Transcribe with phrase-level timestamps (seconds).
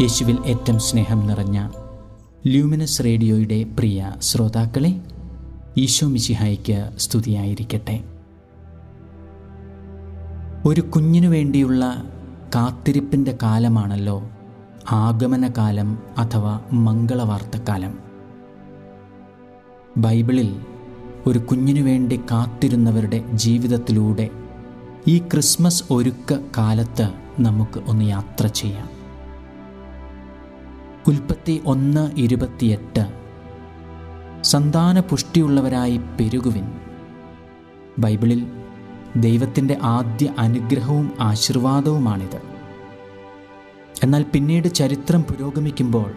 [0.00, 1.70] യേശുവിൽ ഏറ്റവും സ്നേഹം നിറഞ്ഞ
[2.46, 5.00] ലൂമിനസ് റേഡിയോയുടെ പ്രിയ ശ്രോതാക്കളെ
[5.78, 8.04] ഈശോ മിശിഹായ്ക്ക് സ്തുതിയായിരിക്കട്ടെ.
[10.66, 12.04] ഒരു കുഞ്ഞിനു വേണ്ടിയുള്ള
[12.54, 14.22] കാത്തിരിപ്പിന്റെ കാലമാണല്ലോ
[14.90, 17.98] ആഗമനകാലം അഥവാ മംഗളവാർത്തക്കാലം.
[19.96, 20.60] ബൈബിളിൽ
[21.26, 24.30] ഒരു കുഞ്ഞിനു വേണ്ടി കാത്തിരുന്നവരുടെ ജീവിതത്തിലൂടെ
[25.08, 27.10] ഈ ക്രിസ്മസ് ഒരുക്ക കാലത്ത്
[27.40, 28.99] നമുക്ക് ഒന്ന് യാത്ര ചെയ്യാം.
[31.08, 33.20] ഉൽപ്പത്തി ഒന്ന് ഇരുപത്തിയെട്ട്.
[34.42, 36.72] സന്താന പുഷ്ടിയുള്ളവരായി പെരുകുവിൻ.
[37.98, 38.46] ബൈബിളിൽ
[39.16, 42.42] ദൈവത്തിന്റെ ആദ്യ അനുഗ്രഹവും ആശീർവാദവുമാണിത്.
[44.02, 46.12] എന്നാൽ പിന്നീട് ചരിത്രം പുരോഗമിക്കുമ്പോൾ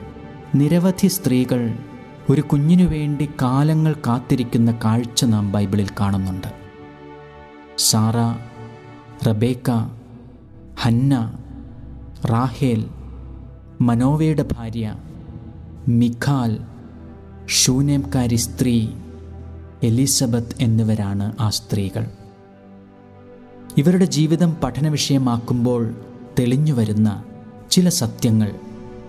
[0.56, 1.73] നിരവധി സ്ത്രീകൾ
[2.30, 6.47] ഒരു കുഞ്ഞിനു വേണ്ടി കാലങ്ങൾ കാത്തിരിക്കുന്ന കാഴ്ച നാം ബൈബിളിൽ കാണുന്നുണ്ട്.
[7.78, 8.16] സാറ
[9.30, 9.72] റബേക്ക
[10.81, 11.34] ഹന്ന
[12.25, 12.86] റാഹേൽ
[13.88, 14.95] മനോവയുടെ ഭാര്യ
[15.88, 16.52] മിഖാൽ
[17.50, 18.75] ഷൂനേംകാരി സ്ത്രീ
[19.84, 22.06] എലിസബത്ത് എന്നിവരാണ് ആ സ്ത്രീകൾ.
[23.78, 25.81] ഇവരുടെ ജീവിതം പഠന വിഷയമാക്കുമ്പോൾ
[26.40, 27.09] തെളിഞ്ഞു വരുന്ന
[27.72, 28.50] ചില സത്യങ്ങൾ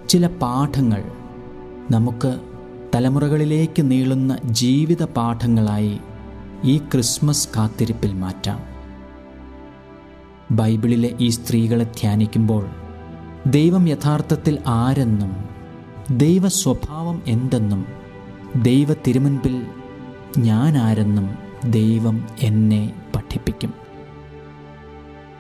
[0.09, 1.03] ചില പാഠങ്ങൾ
[1.91, 2.33] നമുക്ക്
[2.95, 5.95] തലമുറകളിലേക്ക് നീളുന്ന ജീവിത പാഠങ്ങളായി
[6.65, 8.61] ഈ ക്രിസ്മസ് കാത്തിരിപ്പിൽ മാറ്റാം.
[10.53, 12.65] ബൈബിളിലെ ഈ സ്ത്രീകളെ ധ്യാനിക്കുമ്പോൾ
[13.47, 15.37] ദൈവം യഥാർത്ഥത്തിൽ ആരെന്നും
[16.11, 17.87] ദൈവ സ്വഭാവം എന്തെന്നും
[18.63, 19.67] ദൈവ തിരുമുൻപിൽ
[20.39, 21.39] ഞാൻ ആരെന്നും
[21.71, 23.75] ദൈവം എന്നെ പഠിപ്പിക്കും.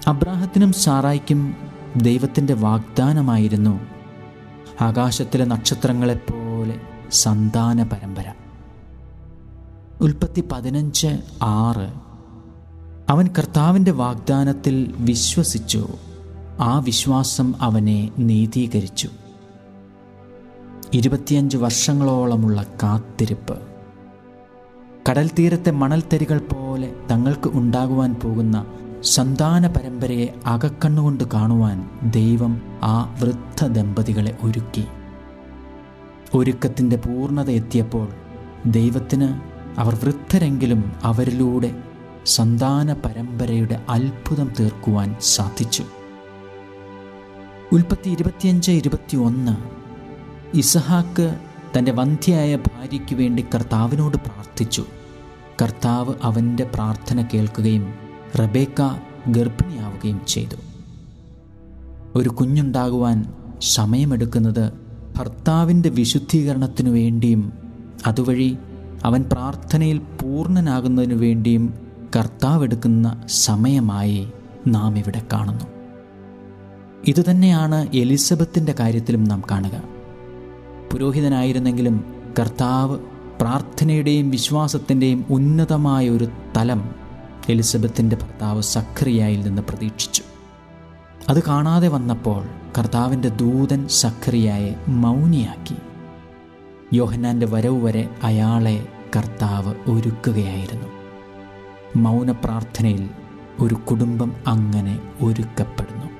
[0.06, 1.56] അബ്രാഹത്തിനും സാറായിക്കും
[1.97, 3.81] ദൈവത്തിന്റെ വാഗ്ദാനമായിരുന്നു
[4.81, 6.81] ആകാശത്തിലെ നക്ഷത്രങ്ങളെപ്പോലെ
[7.12, 8.32] സന്താന പരമ്പര.
[10.00, 11.92] ഉൽപ്പത്തി പതിനഞ്ച് ആറ്
[13.09, 15.88] അവൻ കർത്താവിന്റെ വാഗ്ദാനത്തിൽ വിശ്വസിച്ചു.
[16.60, 19.09] ആ വിശ്വാസം അവനെ നീതീകരിച്ചു.
[20.92, 23.59] ഇരുപത്തിയഞ്ച് വർഷങ്ങളോളമുള്ള കാത്തിരിപ്പ്.
[25.10, 28.66] കടൽ തീരത്തെ മണൽത്തരികൾ പോലെ തങ്ങൾക്ക് ഉണ്ടാകുവാൻ പോകുന്ന
[29.03, 34.84] സന്താന പരമ്പരയെ അകക്കണ്ണുകൊണ്ട് കാണുവാൻ ദൈവം ആ വൃദ്ധ ദമ്പതികളെ ഒരുക്കി.
[36.34, 38.09] ഒരുക്കത്തിന്റെ പൂർണത എത്തിയപ്പോൾ
[38.66, 39.41] ദൈവത്തിന്
[39.81, 41.75] അവർ വൃദ്ധരെങ്കിലും അവരിലൂടെ
[42.26, 45.84] സന്താന പരമ്പരയുടെ അത്ഭുതം തീർക്കുവാൻ സാധിച്ചു.
[47.72, 49.56] ഉൽപ്പത്തി ഇരുപത്തിയഞ്ച് ഇരുപത്തി ഒന്ന്
[50.56, 51.38] ഇസഹാക്ക്
[51.78, 54.84] തന്റെ വന്ധ്യയായ ഭാര്യയ്ക്ക് വേണ്ടി കർത്താവിനോട് പ്രാർത്ഥിച്ചു.
[55.62, 57.94] കർത്താവ് അവന്റെ പ്രാർത്ഥന കേൾക്കുകയും
[58.41, 58.98] റബേക്ക
[59.28, 60.56] ഗർഭിണിയാവുകയും ചെയ്തു.
[62.14, 64.72] ഒരു കുഞ്ഞുണ്ടാകുവാൻ സമയമെടുക്കുന്നത്
[65.16, 67.53] ഭർത്താവിന്റെ വിശുദ്ധീകരണത്തിനു വേണ്ടിയും
[68.06, 68.58] അതുവഴി
[69.04, 71.74] അവൻ പ്രാർത്ഥനയിൽ പൂർണനാകുന്നതിനു വേണ്ടിയും
[72.16, 74.28] കർത്താവ് എടുക്കുന്ന സമയമായി
[74.66, 75.73] നാം ഇവിടെ കാണുന്നു.
[77.09, 79.82] ഇതുതന്നെയാണ് എലിസബത്തിന്റെ കാര്യത്തിലും നാം കാണുക.
[80.92, 82.98] പുരോഹിതനായിരുന്നെങ്കിലും കർത്താവ്
[83.41, 86.94] പ്രാർത്ഥനയുടെയും വിശ്വാസത്തിന്റെയും ഉന്നതമായ ഒരു തലം
[87.48, 90.22] എലിസബത്തിന്റെ ഭർത്താവ് സഖറിയായിൽ നിന്ന് പ്രതീക്ഷിച്ചു.
[91.28, 92.44] അത് കാണാതെ വന്നപ്പോൾ
[92.78, 95.76] കർത്താവിന്റെ ദൂതൻ സഖറിയായെ മൗനിയാക്കി.
[96.92, 100.88] യോഹന്നാന്റെ വരവ് വരെ അയാളെ കർത്താവ് ഒരുക്കുകയായിരുന്നു.
[101.97, 103.09] മൗനപ്രാർത്ഥനയിൽ
[103.60, 106.13] ഒരു കുടുംബം അങ്ങനെ ഒരുക്കപ്പെടുന്നു.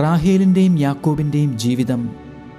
[0.00, 2.10] റാഹേലിന്റെയും യാക്കോബിന്റെയും ജീവിതം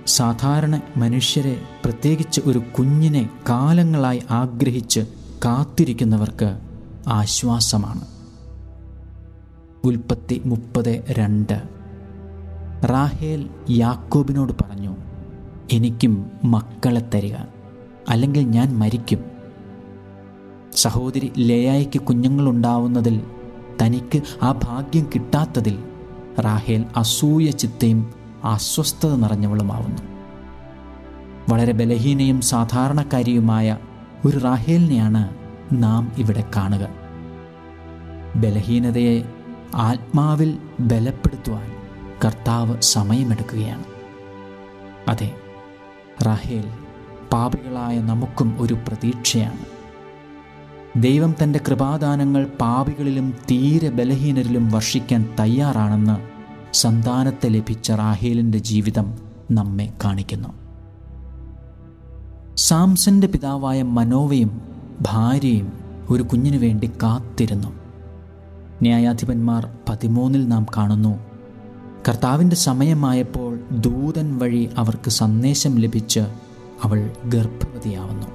[0.07, 4.99] സാധാരണ മനുഷ്യരെ പ്രത്യേകിച്ച് ഒരു കുഞ്ഞിനെ കാലങ്ങളായി ആഗ്രഹിച്ച്
[5.45, 6.57] കാത്തിരിക്കുന്നവർക്ക്
[7.07, 8.01] ആശ്വാസമാണ്.
[9.83, 11.61] ഉൽപ്പത്തി മുപ്പത് രണ്ട്.
[12.85, 14.95] റാഹേൽ യാക്കോബിനോട് പറഞ്ഞു
[15.71, 17.35] എനിക്കും മക്കളെ തരിക
[18.09, 19.23] അല്ലെങ്കിൽ ഞാൻ മരിക്കും.
[20.75, 23.21] സഹോദരി ലയായ്ക്ക് കുഞ്ഞുങ്ങളുണ്ടാവുന്നതിൽ
[23.81, 25.92] തനിക്ക് ആ ഭാഗ്യം കിട്ടാത്തതിൽ
[26.39, 28.13] റാഹേൽ അസൂയ ചിത്തയും
[28.43, 30.01] അസ്വസ്ഥത നിറഞ്ഞവളുമാവുന്നു.
[31.49, 33.77] വളരെ ബലഹീനയും സാധാരണക്കാരിയുമായ
[34.25, 35.29] ഒരു റാഹേലിനെയാണ്
[35.71, 36.87] നാം ഇവിടെ കാണുക.
[38.35, 39.23] ബലഹീനതയെ
[39.75, 41.73] ആത്മാവിൽ ബലപ്പെടുത്തുവാൻ
[42.25, 43.83] കർത്താവ് സമയമെടുക്കുകയാണ്.
[45.07, 45.35] അതെ
[46.25, 46.63] റാഹേൽ
[47.33, 49.72] പാപികളായ നമുക്കും ഒരു പ്രതീക്ഷയാണ്.
[50.97, 56.19] ദൈവം തന്റെ കൃപാദാനങ്ങൾ പാപികളിലും തീരെ ബലഹീനരിലും വർഷിക്കാൻ തയ്യാറാണെന്ന്
[56.75, 59.13] സന്താനത്തെ ലഭിച്ച റാഹേലിന്റെ ജീവിതം
[59.51, 60.49] നമ്മെ കാണിക്കുന്നു.
[62.55, 64.61] സാംസന്റെ പിതാവായ മനോവയും
[65.01, 65.73] ഭാര്യയും
[66.09, 67.67] ഒരു കുഞ്ഞിനു വേണ്ടി കാത്തിരുന്നു.
[68.81, 71.19] ന്യായാധിപന്മാർ പതിമൂന്നിൽ നാം കാണുന്നു
[72.09, 76.19] കർത്താവിന്റെ സമയമായപ്പോൾ ദൂതൻ വഴി അവർക്ക് സന്ദേശം ലഭിച്ച്
[76.83, 78.27] അവൾ ഗർഭവതിയാവുന്നു.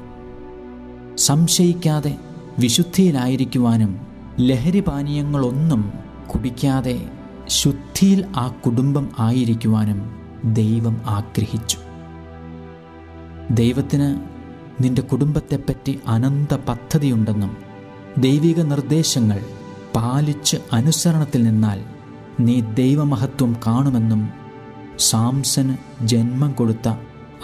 [1.16, 2.16] സംശയിക്കാതെ
[2.58, 4.00] വിശുദ്ധിയിലായിരിക്കുവാനും
[4.40, 5.92] ലഹരി പാനീയങ്ങളൊന്നും
[6.26, 7.08] കുടിക്കാതെ
[7.48, 10.10] ശുദ്ധിയിൽ ആ കുടുംബം ആയിരിക്കുവാനും
[10.44, 11.78] ദൈവം ആഗ്രഹിച്ചു.
[13.50, 14.08] ദൈവത്തിന്
[14.82, 17.56] നിന്റെ കുടുംബത്തെപ്പറ്റി അനന്ത പദ്ധതിയുണ്ടെന്നും
[18.18, 19.40] ദൈവിക നിർദ്ദേശങ്ങൾ
[19.96, 21.84] പാലിച്ച് അനുസരണത്തിൽ നിന്നാൽ
[22.40, 24.30] നീ ദൈവമഹത്വം കാണുമെന്നും
[24.98, 25.74] സാംസന്
[26.06, 26.88] ജന്മം കൊടുത്ത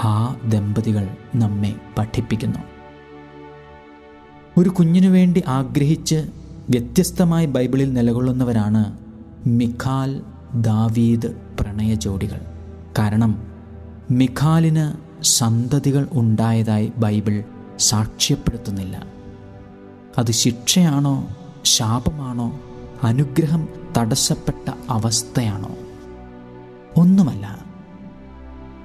[0.05, 2.74] ആ ദമ്പതികൾ നമ്മെ പഠിപ്പിക്കുന്നു.
[4.59, 6.15] ഒരു കുഞ്ഞിനു വേണ്ടി ആഗ്രഹിച്ച്
[6.71, 8.99] വ്യത്യസ്തമായി ബൈബിളിൽ നിലകൊള്ളുന്നവരാണ്
[9.47, 10.23] മിഖാൽ
[10.55, 11.27] ദാവീദ്
[11.61, 12.41] പ്രണയ ജോഡികൾ.
[12.99, 13.43] കാരണം
[14.11, 14.93] മിഖാലിന്
[15.25, 17.45] സന്തതികൾ ഉണ്ടായതായി ബൈബിൾ
[17.79, 19.07] സാക്ഷ്യപ്പെടുത്തുന്നില്ല.
[20.19, 21.29] അത് ശിക്ഷയാണോ
[21.65, 22.61] ശാപമാണോ
[23.03, 23.69] അനുഗ്രഹം
[23.99, 25.77] തടസ്സപ്പെട്ട അവസ്ഥയാണോ?
[26.97, 27.59] ഒന്നുമല്ല.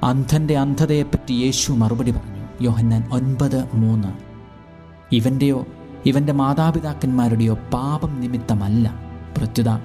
[0.04, 2.63] അന്ധന്റെ അന്ധതയെപ്പറ്റി യേശു മറുപടി പറഞ്ഞു.
[2.63, 4.29] യോഹന്നാൻ ഒൻപത് മൂന്ന്.
[5.11, 5.65] ഇവന്റെയോ
[6.06, 9.00] ഇവന്റെ മാതാപിതാക്കന്മാരുടെയോ പാപം നിമിത്തമല്ല.
[9.38, 9.77] പ്രത്യുത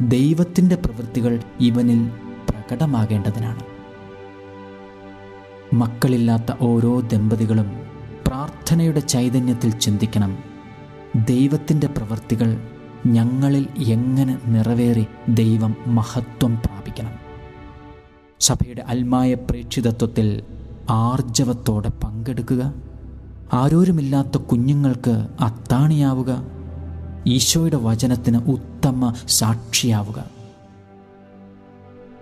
[0.00, 2.10] ദൈവത്തിന്റെ പ്രവൃത്തികൾ ഇവനിൽ
[2.50, 3.62] പ്രകടമാകേണ്ടതിനാണ്.
[5.74, 7.72] മക്കളില്ലാത്ത ഓരോ ദമ്പതികളും
[8.26, 10.38] പ്രാർത്ഥനയുടെ ചൈതന്യത്തിൽ ചിന്തിക്കണം.
[11.16, 12.68] ദൈവത്തിന്റെ പ്രവൃത്തികൾ
[13.06, 17.12] ഞങ്ങളിൽ എങ്ങനെ നിറവേറി ദൈവം മഹത്വം പ്രാപിക്കണം.
[18.40, 20.42] സഭയുടെ അൽമായ പ്രേക്ഷിതത്വത്തിൽ
[20.90, 22.87] ആർജവത്തോടെ പങ്കെടുക്കുക.
[23.52, 26.42] ആരോരുമില്ലാത്ത കുഞ്ഞുങ്ങൾക്ക് അത്താണിയാവുക.
[27.26, 30.24] ഈശോയുടെ വചനത്തിന് ഉത്തമ സാക്ഷിയാവുക.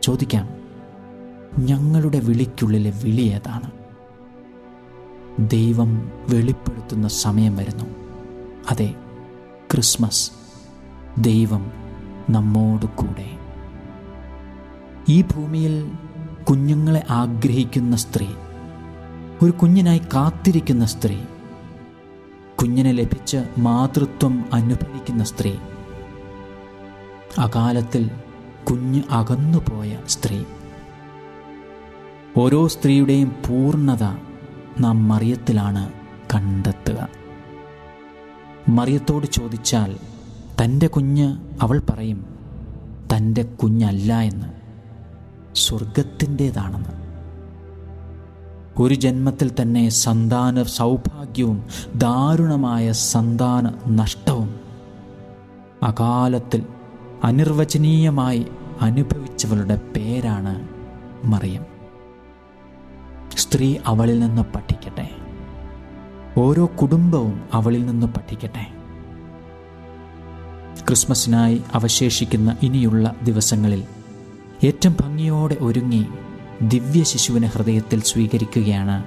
[0.02, 0.48] ചോദിക്കാം
[1.58, 3.70] ഞങ്ങളുടെ വിളിക്കുള്ളിലെ വിളി ഏതാണ്?
[5.50, 7.84] ദൈവം വെളിപ്പെടുത്തുന്ന സമയം വരുന്നു.
[8.70, 8.94] അതെ
[9.72, 10.30] ക്രിസ്മസ്.
[11.18, 11.72] ദൈവം
[12.30, 13.30] നമ്മോട് കൂടെ.
[15.08, 15.90] ഈ ഭൂമിയിൽ
[16.50, 18.26] കുഞ്ഞുങ്ങളെ ആഗ്രഹിക്കുന്ന സ്ത്രീ
[19.42, 21.16] ഒരു കുഞ്ഞിനായി കാത്തിരിക്കുന്ന സ്ത്രീ.
[22.60, 25.52] കുഞ്ഞിനെ ലഭിച്ച മാതൃത്വം അനുഭവിക്കുന്ന സ്ത്രീ.
[27.38, 28.10] അകാലത്തിൽ
[28.70, 30.44] കുഞ്ഞ് അകന്നുപോയ സ്ത്രീ.
[32.36, 34.02] ഓരോ സ്ത്രീയുടെയും പൂർണത
[34.80, 35.92] നാം മറിയത്തിലാണ്
[36.34, 37.08] കണ്ടെത്തുക.
[38.68, 39.96] മറിയത്തോട് ചോദിച്ചാൽ
[40.64, 42.26] തന്റെ കുഞ്ഞ് അവൾ പറയും
[43.16, 44.46] തന്റെ കുഞ്ഞല്ല എന്ന്.
[45.54, 47.05] സ്വർഗത്തിന്റേതാണെന്ന്
[48.78, 51.64] ഒരു ജന്മത്തിൽ തന്നെ സന്താന സൗഭാഗ്യവും
[51.94, 54.60] ദാരുണമായ സന്താന നഷ്ടവും
[55.82, 56.62] അകാലത്തിൽ
[57.24, 58.46] അനിർവചനീയമായി
[58.80, 60.68] അനുഭവിച്ചവളുടെ പേരാണ്
[61.24, 61.64] മറിയം.
[63.38, 65.10] സ്ത്രീ അവളിൽ നിന്ന് പഠിക്കട്ടെ.
[66.38, 68.66] ഓരോ കുടുംബവും അവളിൽ നിന്ന് പഠിക്കട്ടെ.
[70.86, 73.84] ക്രിസ്മസിനായി അവശേഷിക്കുന്ന ഇനിയുള്ള ദിവസങ്ങളിൽ
[74.64, 76.06] ഏറ്റവും ഭംഗിയോടെ ഒരുങ്ങി
[76.62, 79.04] ദിവ്യ ശിശുവിനെ ഹൃദയത്തിൽ സ്വീകരിക്കുകയാണ്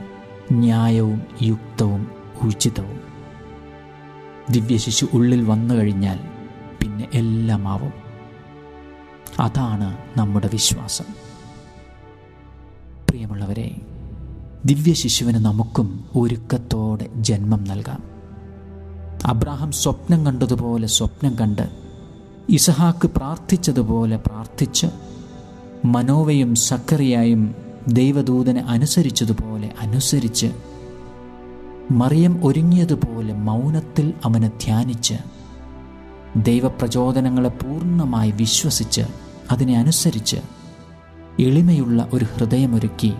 [0.51, 2.11] ന്യായവും യുക്തവും
[2.41, 2.99] ഉചിതവും.
[4.49, 6.19] ദിവ്യ ശിശു ഉള്ളിൽ വന്നു കഴിഞ്ഞാൽ
[6.81, 7.93] പിന്നെ എല്ലാമാവും.
[9.39, 11.05] അതാണ് നമ്മുടെ വിശ്വാസം.
[13.09, 13.75] പ്രിയമുള്ളവരെ
[14.65, 18.03] ദിവ്യ ശിശുവിന് നമുക്കും ഒരുക്കത്തോടെ ജന്മം നൽകാം.
[19.25, 21.69] അബ്രാഹം സ്വപ്നം കണ്ടതുപോലെ സ്വപ്നം കണ്ട്
[22.49, 24.87] ഇസഹാക്ക് പ്രാർത്ഥിച്ചതുപോലെ പ്രാർത്ഥിച്ച്
[25.86, 27.56] മനോവയും സക്കറിയായും
[27.88, 30.52] ദൈവദൂതനെ അനുസരിച്ചതുപോലെ അനുസരിച്ച്
[31.92, 35.14] മറിയം ഒരുങ്ങിയതുപോലെ മൗനത്തിൽ അവനെ ധ്യാനിച്ച്
[36.38, 39.02] ദൈവപ്രചോദനങ്ങളെ പൂർണമായി വിശ്വസിച്ച്
[39.52, 40.38] അതിനെ അനുസരിച്ച്
[41.40, 43.14] എളിമയുള്ള ഒരു ഹൃദയമൊരുക്കി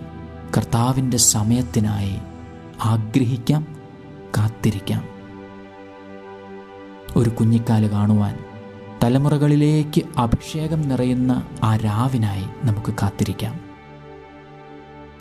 [0.56, 2.16] കർത്താവിന്റെ സമയത്തിനായി
[2.84, 3.66] ആഗ്രഹിക്കാം
[4.38, 5.04] കാത്തിരിക്കാം.
[7.16, 8.38] ഒരു കുഞ്ഞിക്കാൽ കാണുവാൻ
[9.02, 13.60] തലമുറകളിലേക്ക് അഭിഷേകം നിറയുന്ന ആ രാവിനായി നമുക്ക് കാത്തിരിക്കാം.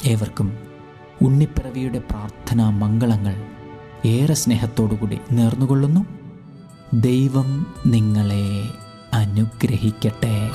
[0.05, 0.57] ഏവർക്കും
[1.21, 3.35] ഉണ്ണിപ്പിറവിയുടെ പ്രാർത്ഥനാ മംഗളങ്ങൾ
[4.05, 6.05] ഏറെ സ്നേഹത്തോടുകൂടി നേർന്നുകൊള്ളുന്നു.
[6.93, 8.69] ദൈവം നിങ്ങളെ
[9.13, 10.51] അനുഗ്രഹിക്കട്ടെ.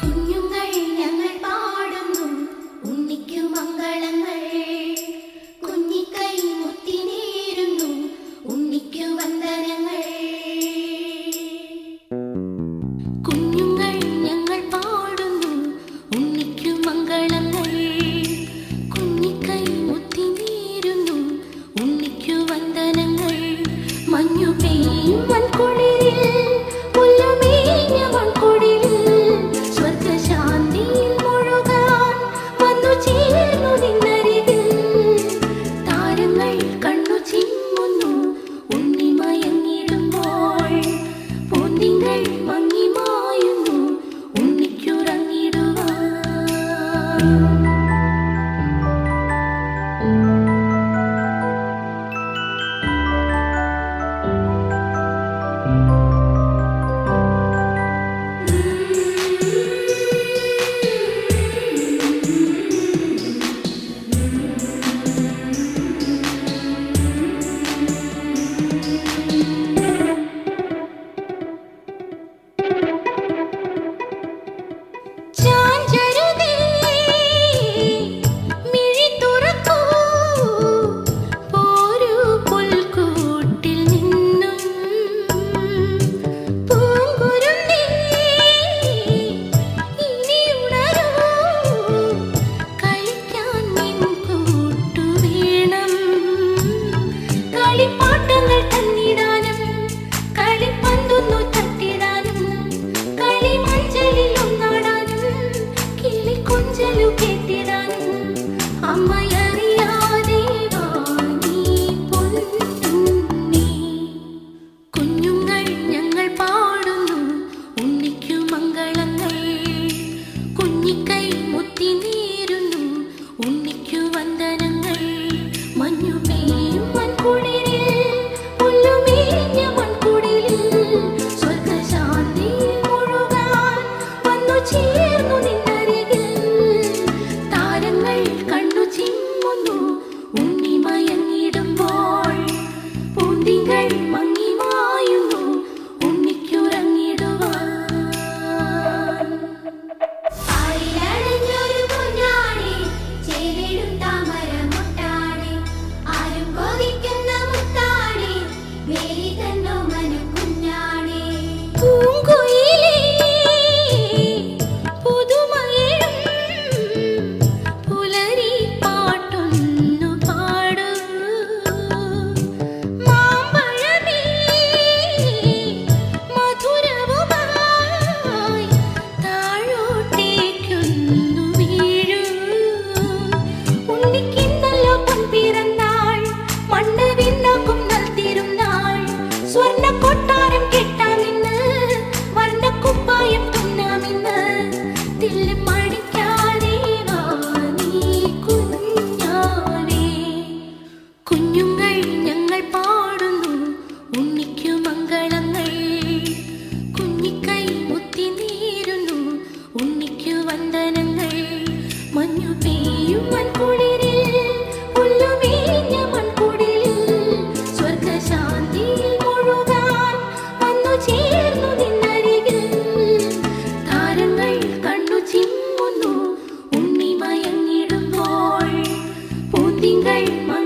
[230.30, 230.63] money.